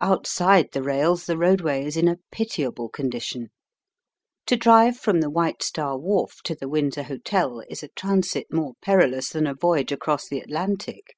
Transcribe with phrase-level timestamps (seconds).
[0.00, 3.50] Outside the rails the roadway is in a pitiable condition.
[4.46, 8.72] To drive from the White Star Wharf to the Windsor Hotel is a transit more
[8.82, 11.14] perilous than a voyage across the Atlantic.